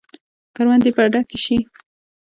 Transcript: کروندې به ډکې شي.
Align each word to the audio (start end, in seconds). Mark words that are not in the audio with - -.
کروندې 0.55 0.91
به 0.95 1.03
ډکې 1.13 1.37
شي. 1.43 1.57